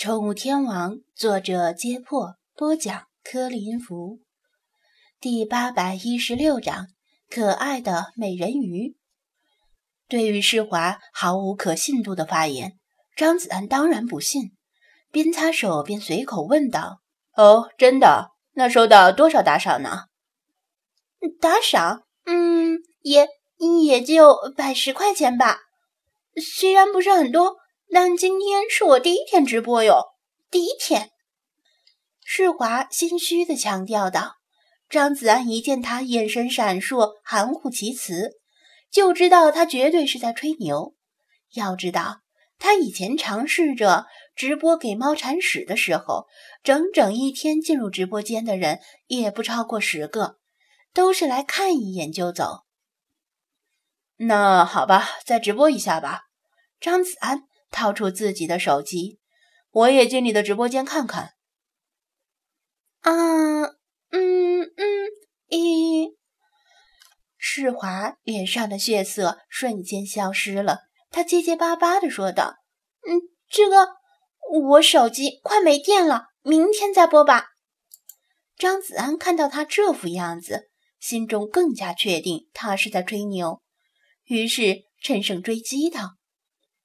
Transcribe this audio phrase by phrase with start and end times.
[0.00, 4.20] 宠物天王，作者：揭破，播讲：柯林福，
[5.20, 6.86] 第八百一十六章：
[7.28, 8.96] 可爱的美人鱼。
[10.08, 12.78] 对于世华毫无可信度的发言，
[13.14, 14.52] 张子安当然不信，
[15.10, 17.02] 边擦手边随口问道
[17.36, 18.30] ：“哦，真的？
[18.52, 20.06] 那收到多少打赏呢
[21.42, 22.04] ？”“打赏？
[22.24, 23.28] 嗯，也
[23.84, 25.58] 也就百十块钱吧。
[26.42, 27.56] 虽然不是很多。”
[27.92, 30.10] 但今天是我第一天直播哟，
[30.48, 31.10] 第一天。
[32.24, 34.36] 世华心虚的强调道。
[34.88, 38.38] 张子安一见他眼神闪烁，含糊其辞，
[38.90, 40.94] 就知道他绝对是在吹牛。
[41.54, 42.22] 要知道，
[42.58, 46.26] 他以前尝试着直播给猫铲屎的时候，
[46.64, 50.38] 整整一天进入直播间的人也不超过十个，
[50.92, 52.64] 都是来看一眼就走。
[54.16, 56.22] 那好吧，再直播一下吧，
[56.80, 57.44] 张子安。
[57.70, 59.18] 掏出自己的手机，
[59.70, 61.34] 我也进你的直播间看看。
[63.00, 63.62] 啊，
[64.10, 65.08] 嗯嗯，
[65.48, 66.16] 一，
[67.38, 72.56] 世华脸上的血色瞬间消失了，他结结巴巴的说道
[73.08, 73.88] ：“嗯，这个
[74.52, 77.46] 我手机快没电了，明天再播吧。”
[78.58, 83.62] 张子安看到他这副样子，心中更加确定他是在吹牛，
[84.24, 86.16] 于是趁胜追击道。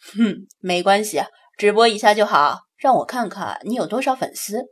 [0.00, 1.20] 哼，没关系，
[1.56, 4.64] 直播一下就好，让我看看你有多少粉丝。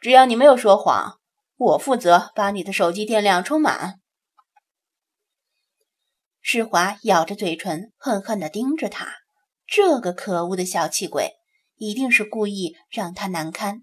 [0.00, 1.20] 只要你没有说谎，
[1.56, 4.00] 我负责把你的手机电量充满。
[6.40, 9.06] 世华咬着嘴唇，恨恨地盯着他。
[9.66, 11.34] 这个可恶的小气鬼，
[11.76, 13.82] 一定是故意让他难堪。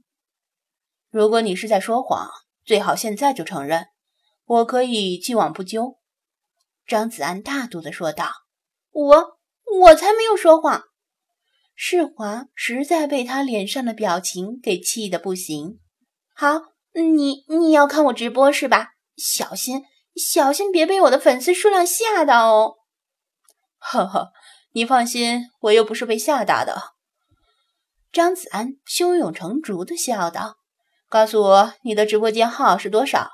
[1.09, 2.30] 如果你是在说谎，
[2.66, 3.86] 最好现在就承认，
[4.44, 5.99] 我可以既往不咎。”
[6.88, 8.31] 张子安大度地说道。
[8.92, 9.36] “我。”
[9.70, 10.84] 我才没有说谎，
[11.76, 15.80] 世华实在被他脸上的表情给气得不行。
[16.34, 16.62] 好，
[16.94, 18.92] 你你要看我直播是吧？
[19.18, 19.84] 小心
[20.16, 22.76] 小心，别被我的粉丝数量吓到哦。
[23.77, 24.32] 呵呵，
[24.72, 26.94] 你放心，我又不是被吓大的。
[28.11, 30.58] 张子安胸有成竹地笑道
[31.10, 33.32] ：“告诉我你的直播间号是多少？”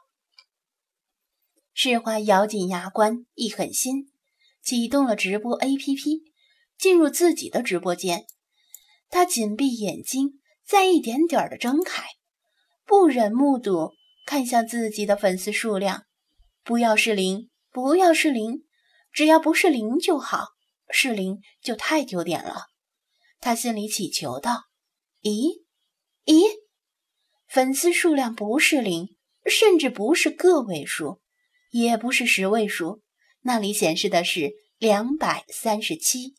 [1.73, 4.11] 世华咬紧牙关，一狠心，
[4.63, 6.33] 启动了直播 APP。
[6.75, 8.25] 进入自己的直播间，
[9.09, 12.03] 他紧闭眼睛，再一点点的睁开，
[12.83, 13.93] 不忍目睹
[14.25, 16.05] 看向自己的粉丝数量。
[16.63, 18.63] 不要是零，不要是零，
[19.13, 20.47] 只要不是零就好。
[20.89, 22.65] 是零就太丢脸了。
[23.39, 24.63] 他心里祈求道
[25.23, 25.63] ：“咦，
[26.25, 26.43] 咦，
[27.47, 31.21] 粉丝数量不是零，甚至不是个位数，
[31.71, 33.02] 也不是十位数，
[33.43, 36.35] 那里显示的是两百三十七。”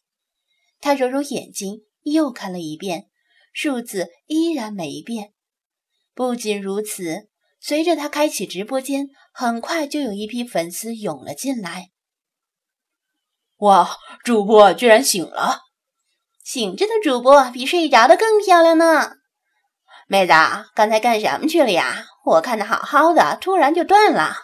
[0.81, 3.09] 他揉揉眼睛，又看了一遍，
[3.53, 5.33] 数字依然没变。
[6.15, 7.29] 不仅如此，
[7.61, 11.91] 随着他开启直播间，很快就有一批粉丝涌了进来。
[13.59, 15.63] 哇，主播居然醒了！
[16.45, 19.13] 醒着的主播比睡着的更漂亮呢。
[20.07, 20.35] 妹子，
[20.75, 22.05] 刚才干什么去了呀？
[22.27, 24.37] 我看的好好的，突然就断了。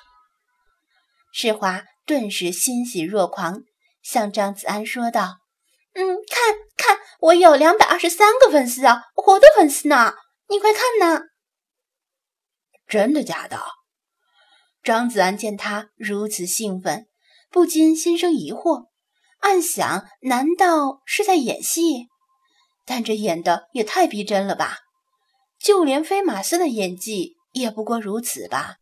[1.32, 3.62] 世华顿时欣喜若狂，
[4.03, 5.37] 向张子安说道。
[5.94, 10.15] 嗯，看看我有两百二十三个粉丝啊，活的粉丝呢！
[10.48, 11.22] 你快看呐！
[12.88, 13.62] 真的假的？
[14.82, 17.06] 张子安见他如此兴奋，
[17.48, 18.87] 不禁心生疑惑，
[19.38, 22.09] 暗想：难道是在演戏？
[22.84, 24.78] 但这演的也太逼真了吧！
[25.60, 28.78] 就连飞马斯的演技也不过如此吧？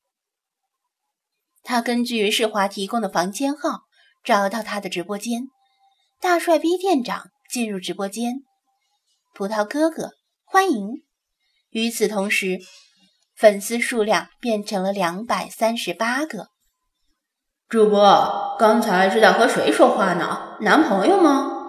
[1.71, 3.81] 他根据世华提供的房间号
[4.25, 5.49] 找到他的直播间。
[6.19, 8.37] 大帅逼店长进入直播间，
[9.35, 10.13] 葡萄哥哥
[10.47, 11.03] 欢迎。
[11.69, 12.59] 与此同时，
[13.37, 16.47] 粉丝数量变成了两百三十八个。
[17.69, 20.57] 主播刚才是在和谁说话呢？
[20.63, 21.67] 男朋友吗？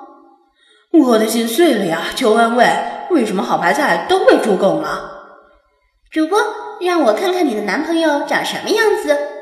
[0.93, 2.13] 我的心碎了呀！
[2.15, 2.65] 求安慰，
[3.11, 5.27] 为什么好白菜都被猪拱了？
[6.09, 6.39] 主播，
[6.79, 9.38] 让我看看你的男朋友长什么样子。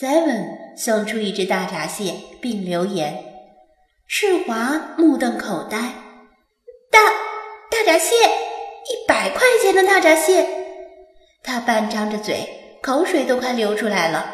[0.00, 3.24] Seven 送出一只大闸蟹，并留言。
[4.06, 5.76] 赤华目瞪口呆，
[6.88, 7.00] 大
[7.68, 10.46] 大闸蟹，一百块钱的大闸蟹，
[11.42, 12.48] 他半张着嘴，
[12.80, 14.24] 口水都快流出来了。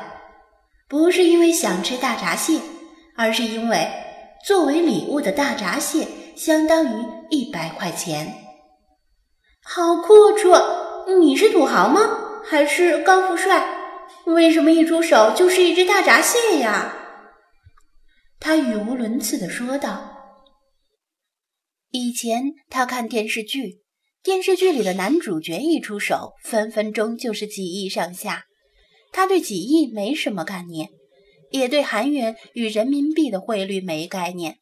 [0.86, 2.60] 不是因为想吃大闸蟹，
[3.16, 3.90] 而是因为
[4.46, 6.06] 作为礼物的大闸蟹
[6.36, 8.34] 相当于一百块钱。
[9.62, 11.16] 好阔绰！
[11.18, 12.02] 你是土豪吗？
[12.44, 13.73] 还是高富帅？
[14.26, 16.96] 为什么一出手就是一只大闸蟹呀？
[18.40, 20.42] 他语无伦次地说道
[21.90, 23.82] ：“以前他看电视剧，
[24.22, 28.44] 电视剧里的男主角一出手，分分钟就是几亿上下。
[29.12, 30.88] 他对几亿没什么概念，
[31.50, 34.58] 也对韩元与人民币的汇率没概念，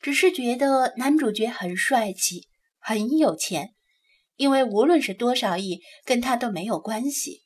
[0.00, 2.46] 只是觉得男主角很帅气，
[2.78, 3.70] 很有钱。
[4.36, 7.42] 因为无论是多少亿，跟他都没有关系。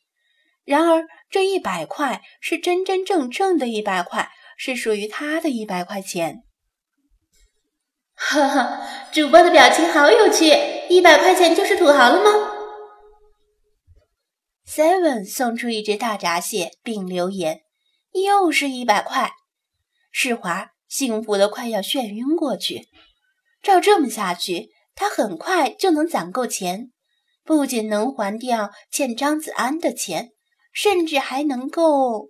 [0.64, 6.44] 然而这一百块是真真正正的一百块，是属于他的一百块钱。
[8.14, 10.54] 哈哈，主播的表情好有趣！
[10.88, 12.30] 一百块钱就是土豪了吗
[14.64, 17.62] ？Seven 送出一只大闸蟹，并留言
[18.14, 19.32] ：“又是一百块。”
[20.12, 22.86] 世华幸福的快要眩晕过去。
[23.60, 26.92] 照这么下去，他很快就能攒够钱，
[27.42, 30.30] 不仅能还掉欠张子安的钱，
[30.74, 32.28] 甚至还能够……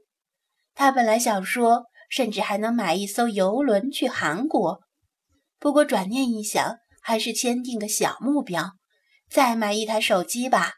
[0.75, 4.83] 他本来想说，甚至还能买一艘游轮去韩国。
[5.59, 8.73] 不过转念一想，还是签订个小目标，
[9.29, 10.75] 再买一台手机吧。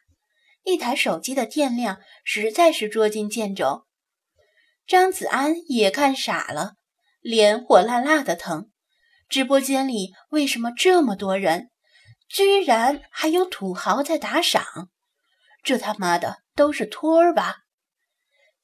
[0.63, 3.87] 一台手机的电量实在是捉襟见肘。
[4.87, 6.75] 张子安也看傻了，
[7.21, 8.71] 脸火辣辣的疼。
[9.29, 11.71] 直播间里为什么这么多人？
[12.29, 14.91] 居然还有土豪在打赏？
[15.63, 17.59] 这他妈的都是托儿吧？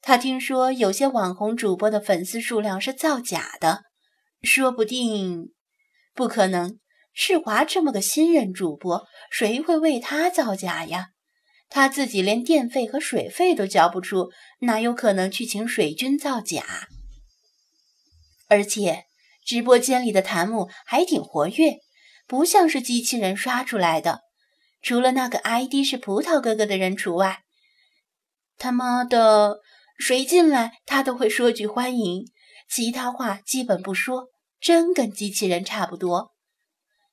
[0.01, 3.83] 他听说有些网红主播的粉丝数量是造假的，
[4.41, 5.53] 说不定。
[6.13, 6.79] 不可能，
[7.13, 11.11] 世华这么个新人主播，谁会为他造假呀？
[11.69, 14.29] 他自己连电费和水费都交不出，
[14.59, 16.87] 哪有可能去请水军造假？
[18.47, 19.05] 而且
[19.45, 21.77] 直播间里的弹幕还挺活跃，
[22.27, 24.21] 不像是机器人刷出来的。
[24.81, 27.43] 除了那个 ID 是葡萄哥哥的人除外，
[28.57, 29.59] 他妈的，
[29.97, 32.25] 谁进来他都会说句欢迎，
[32.69, 34.29] 其他话基本不说。
[34.61, 36.31] 真跟机器人差不多，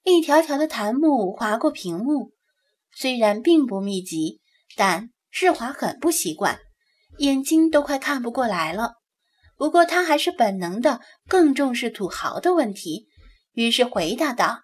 [0.04, 2.30] 一条条的弹幕划过屏幕，
[2.94, 4.40] 虽然并不密集，
[4.76, 6.60] 但世华很不习惯，
[7.18, 8.92] 眼睛都快看不过来了。
[9.56, 13.08] 不过他还是本能的更重视土豪的问题，
[13.52, 14.60] 于是回答道：“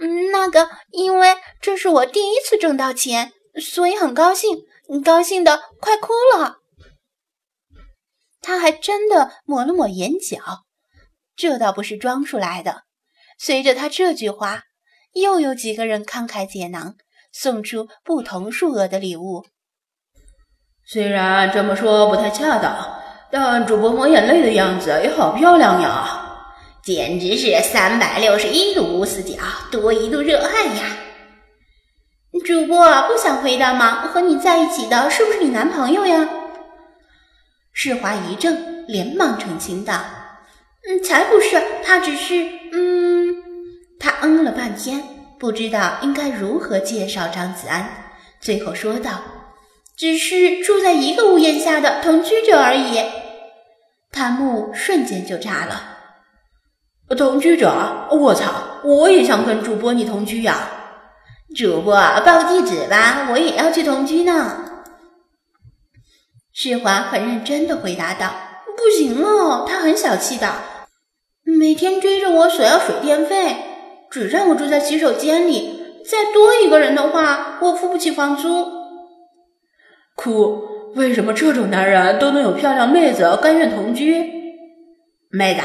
[0.00, 4.56] 嗯，那个，因为这是我第一次挣到钱，所以很高兴，
[5.02, 6.58] 高兴的快哭了。”
[8.40, 10.64] 他还真的抹了抹眼角。
[11.36, 12.82] 这倒不是装出来的。
[13.38, 14.62] 随着他这句话，
[15.14, 16.94] 又有几个人慷慨解囊，
[17.32, 19.44] 送出不同数额的礼物。
[20.86, 23.02] 虽然这么说不太恰当，
[23.32, 26.54] 但主播抹眼泪的样子也好漂亮呀，
[26.84, 29.38] 简直是三百六十一度无死角，
[29.72, 30.96] 多一度热爱呀！
[32.42, 34.08] 主播不想回答吗？
[34.08, 36.28] 和你在一起的是不是你男朋友呀？
[37.72, 39.94] 世华一怔，连忙澄清道。
[40.86, 42.44] 嗯，才不是，他只是……
[42.72, 43.34] 嗯，
[44.00, 45.02] 他嗯了半天，
[45.38, 47.88] 不知道应该如何介绍张子安，
[48.40, 49.12] 最后说道
[49.96, 53.00] ：“只是住在一个屋檐下的同居者而已。”
[54.10, 55.82] 弹幕瞬间就炸了。
[57.16, 58.08] 同居者？
[58.10, 58.52] 我操！
[58.82, 60.68] 我也想跟主播你同居呀！
[61.54, 64.72] 主播报地址吧，我也要去同居呢。
[66.52, 68.34] 世华很认真的回答道
[68.76, 70.52] ：“不行哦，他很小气的。”
[71.46, 73.56] 每天追着我索要水电费，
[74.10, 75.80] 只让我住在洗手间里。
[76.10, 78.66] 再多一个人的话，我付不起房租。
[80.16, 80.62] 哭？
[80.96, 84.32] 为什么这种男人都能有漂亮妹子甘愿同居？
[85.30, 85.60] 妹子，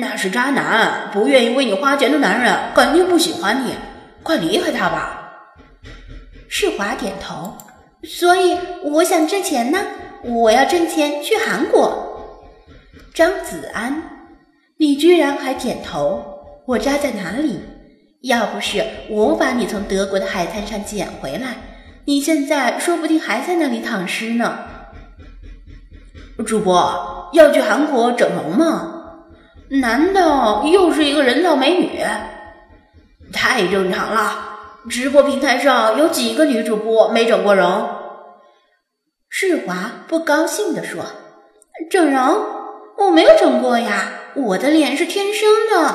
[0.00, 3.74] 那是渣男，不愿意为你花钱的男人肯定不喜欢你，
[4.26, 5.32] 快离开他吧。
[6.48, 7.56] 世华点头。
[8.02, 9.78] 所以我想挣钱呢，
[10.24, 12.40] 我要挣钱去韩国。
[13.14, 14.02] 张子安。
[14.78, 16.22] 你居然还点头！
[16.66, 17.60] 我扎在哪里？
[18.22, 21.56] 要不是我把你从德国的海滩上捡回来，
[22.04, 24.58] 你现在说不定还在那里躺尸呢。
[26.44, 28.92] 主播要去韩国整容吗？
[29.68, 32.00] 难道又是一个人造美女？
[33.32, 34.58] 太正常了！
[34.88, 37.88] 直播平台上有几个女主播没整过容？
[39.28, 41.04] 世华不高兴地说
[41.90, 42.46] ：“整容？
[42.98, 45.94] 我没有整过呀。”我的脸是天生的，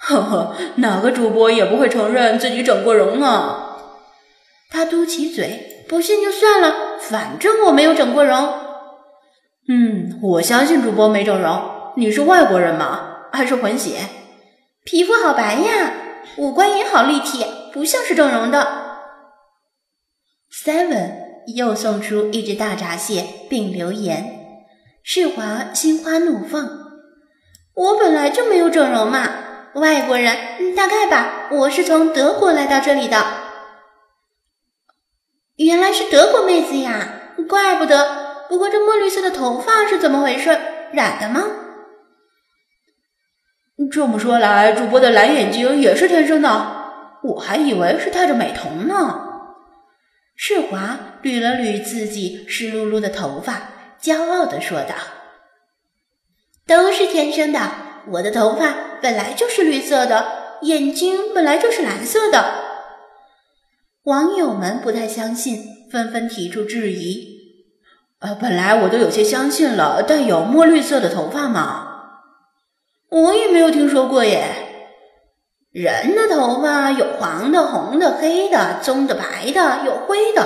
[0.00, 3.76] 呵呵，哪个主播也不会承认自己整过容啊？
[4.70, 8.54] 他嘟起嘴，不信就算了，反正我没有整过容。
[9.68, 11.92] 嗯，我相信主播没整容。
[11.96, 13.28] 你是外国人吗？
[13.32, 13.98] 还是混血？
[14.84, 15.92] 皮肤好白呀，
[16.36, 18.66] 五官也好立体，不像是整容的。
[20.64, 21.12] Seven
[21.54, 24.64] 又送出一只大闸蟹，并留言：
[25.02, 26.68] 世华心花怒放。
[27.74, 29.28] 我本来就没有整容嘛，
[29.74, 31.48] 外国人，大概吧。
[31.50, 33.22] 我是从德国来到这里的。
[35.56, 38.46] 原来是德国妹子呀，怪不得。
[38.48, 40.58] 不过这墨绿色的头发是怎么回事？
[40.92, 41.44] 染的吗？
[43.88, 46.80] 这么说来，主播的蓝眼睛也是天生的。
[47.22, 49.28] 我还以为是戴着美瞳呢。
[50.34, 53.70] 世华捋了捋自己湿漉漉的头发，
[54.00, 54.94] 骄傲地说道
[56.66, 57.60] ：“都是天生的，
[58.08, 62.54] 我的头发本来就是绿色的，眼睛本来就是蓝色的。”
[64.04, 67.38] 网友们不太相信，纷纷提出质疑
[68.20, 71.89] ：“呃，本来我都有些相信了，带有墨绿色的头发嘛，
[73.10, 74.44] 我也没有听说过耶。”
[75.72, 80.44] 人的头发有黄的、红的、黑的、棕的、白的，有灰的，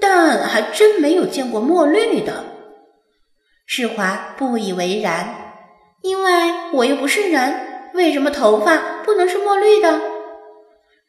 [0.00, 2.44] 但还真没有见过墨绿的。
[3.66, 5.34] 世华不以为然，
[6.00, 6.32] 因为
[6.72, 10.00] 我又不是人，为什么头发不能是墨绿的？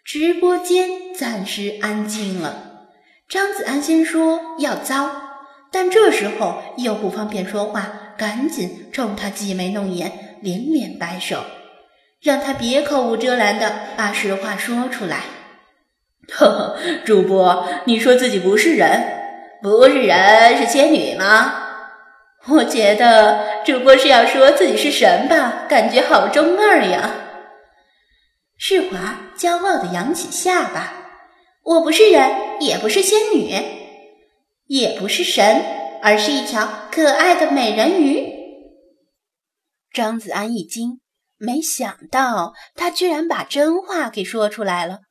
[0.03, 2.89] 直播间暂时安静了。
[3.29, 5.10] 张子安先说要糟，
[5.72, 11.44] 但这时候又不方便说话，赶紧冲他挤眉弄眼，连连摆手。
[12.22, 15.22] 让他别口无遮拦的把实话说出来。
[16.34, 19.03] 呵呵，主播，你说自己不是人，
[19.62, 21.63] 不是人是仙女吗？
[22.48, 27.12] 我觉得主播是要说自己是神吧，感觉好中二呀。
[28.58, 30.94] 世华骄傲的扬起下巴。
[31.63, 33.53] 我不是人，也不是仙女，
[34.67, 35.62] 也不是神，
[36.01, 38.37] 而是一条可爱的美人鱼。
[39.91, 41.00] 张子安一惊。
[41.39, 45.01] 没想到他居然把真话给说出来了，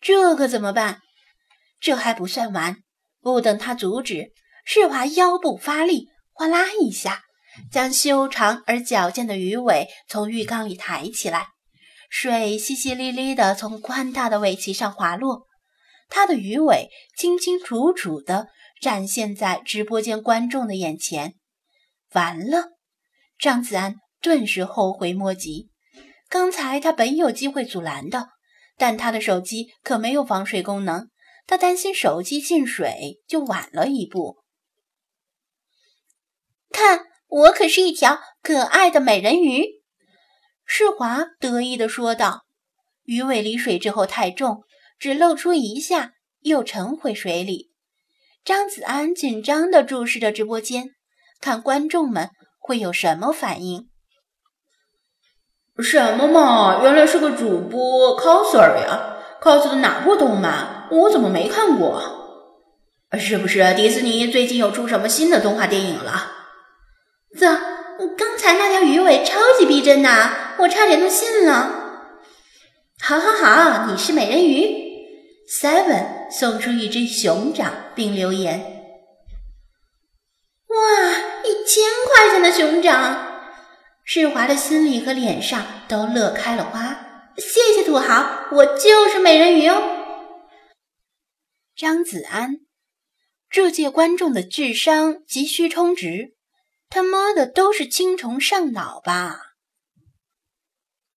[0.00, 1.00] 这可怎么办？
[1.80, 2.76] 这还不算完，
[3.20, 4.32] 不等他阻止，
[4.64, 7.22] 世华腰部发力，哗啦一下，
[7.72, 11.48] 将修长而矫健的鱼尾从浴缸里抬起来，
[12.08, 15.48] 水淅淅沥沥地从宽大的尾鳍上滑落，
[16.08, 18.46] 他的鱼尾清清楚楚地
[18.80, 21.34] 展现在直播间观众的眼前。
[22.12, 22.68] 完了，
[23.36, 23.96] 张子安。
[24.26, 25.70] 顿时后悔莫及。
[26.28, 28.30] 刚才他本有机会阻拦的，
[28.76, 31.10] 但他的手机可没有防水功能，
[31.46, 34.38] 他担心手机进水，就晚了一步。
[36.70, 39.64] 看，我可是一条可爱的美人鱼！
[40.64, 42.46] 世华得意地说道。
[43.04, 44.64] 鱼尾离水之后太重，
[44.98, 47.70] 只露出一下，又沉回水里。
[48.44, 50.96] 张子安紧张地注视着直播间，
[51.40, 53.88] 看观众们会有什么反应。
[55.82, 56.80] 什么嘛！
[56.82, 60.88] 原来是个主播 coser 呀！cos 的哪部动漫？
[60.90, 62.02] 我怎么没看过？
[63.18, 66.32] 是不是迪士尼最近又出什么新的动画电影了？
[67.38, 67.46] 啧，
[68.16, 71.70] 刚才那条鱼尾超级逼真呐，我差点都信了。
[73.00, 74.86] 好好好，你是美人鱼。
[75.48, 78.58] Seven 送出一只熊掌，并留言：
[80.68, 80.76] 哇，
[81.44, 83.25] 一千块钱的熊掌！
[84.08, 89.82] 世华的心里和脸上都乐开了花，谢谢土豪，我就是美人鱼哦。
[91.74, 92.60] 张子安，
[93.50, 96.36] 这届观众的智商急需充值，
[96.88, 99.55] 他妈的都是青虫上脑吧？